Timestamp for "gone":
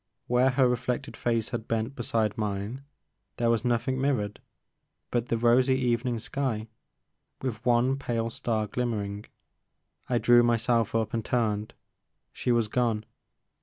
12.67-13.05